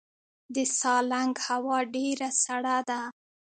د 0.55 0.57
سالنګ 0.79 1.33
هوا 1.47 1.77
ډیره 1.95 2.29
سړه 2.43 2.77
ده 2.89 2.99